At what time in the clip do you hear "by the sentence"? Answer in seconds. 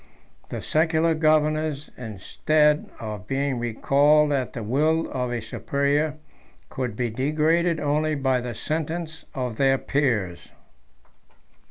8.15-9.25